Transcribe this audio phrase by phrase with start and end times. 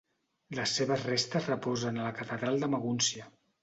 [0.59, 3.33] Les seves restes reposen a la catedral de Magúncia.